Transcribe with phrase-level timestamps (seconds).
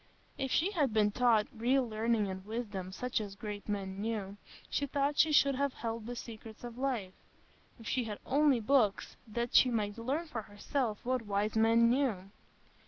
[0.35, 4.87] If she had been taught "real learning and wisdom, such as great men knew," she
[4.87, 7.13] thought she should have held the secrets of life;
[7.79, 12.31] if she had only books, that she might learn for herself what wise men knew!